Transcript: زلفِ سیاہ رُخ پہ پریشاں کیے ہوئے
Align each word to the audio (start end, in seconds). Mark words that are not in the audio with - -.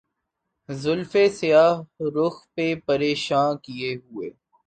زلفِ 0.69 1.13
سیاہ 1.37 1.73
رُخ 2.15 2.35
پہ 2.53 2.65
پریشاں 2.85 3.47
کیے 3.63 3.91
ہوئے 4.03 4.29